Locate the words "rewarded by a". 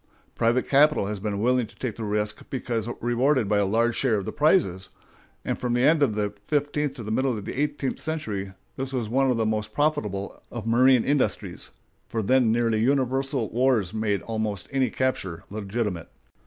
3.01-3.65